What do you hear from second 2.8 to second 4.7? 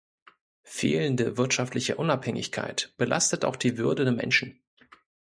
belastet auch die Würde der Menschen.